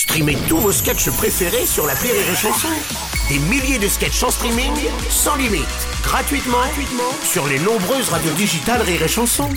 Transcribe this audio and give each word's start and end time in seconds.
Streamez 0.00 0.38
tous 0.48 0.56
vos 0.56 0.72
sketchs 0.72 1.10
préférés 1.10 1.66
sur 1.66 1.86
la 1.86 1.92
Rire 1.92 2.14
et 2.14 2.34
Chanson. 2.34 2.68
Des 3.28 3.38
milliers 3.38 3.78
de 3.78 3.86
sketchs 3.86 4.22
en 4.22 4.30
streaming, 4.30 4.72
sans 5.10 5.36
limite, 5.36 5.60
gratuitement, 6.02 6.56
gratuitement 6.56 7.12
sur 7.22 7.46
les 7.46 7.58
nombreuses 7.58 8.08
radios 8.08 8.32
digitales 8.32 8.80
Rire 8.80 9.02
et 9.02 9.08
Chanson. 9.08 9.50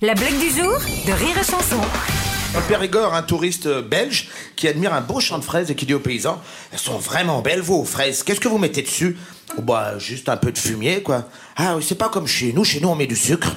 La 0.00 0.14
blague 0.14 0.38
du 0.38 0.48
jour 0.50 0.78
de 0.78 1.12
Rire 1.12 1.36
et 1.40 1.44
Chanson. 1.44 1.80
Dans 2.54 2.60
le 2.60 2.66
Périgord, 2.66 3.14
un 3.14 3.24
touriste 3.24 3.66
belge 3.66 4.28
qui 4.54 4.68
admire 4.68 4.94
un 4.94 5.00
beau 5.00 5.18
champ 5.18 5.38
de 5.38 5.44
fraises 5.44 5.72
et 5.72 5.74
qui 5.74 5.86
dit 5.86 5.94
aux 5.94 5.98
paysans 5.98 6.40
Elles 6.72 6.78
sont 6.78 6.98
vraiment 6.98 7.42
belles, 7.42 7.62
vos 7.62 7.84
fraises. 7.84 8.22
Qu'est-ce 8.22 8.38
que 8.38 8.46
vous 8.46 8.58
mettez 8.58 8.82
dessus? 8.82 9.18
Oh, 9.58 9.62
Bah, 9.62 9.98
juste 9.98 10.28
un 10.28 10.36
peu 10.36 10.52
de 10.52 10.58
fumier, 10.58 11.02
quoi. 11.02 11.28
Ah 11.56 11.74
oui, 11.76 11.84
c'est 11.86 11.98
pas 11.98 12.10
comme 12.10 12.28
chez 12.28 12.52
nous. 12.52 12.62
Chez 12.62 12.78
nous, 12.78 12.90
on 12.90 12.94
met 12.94 13.08
du 13.08 13.16
sucre. 13.16 13.56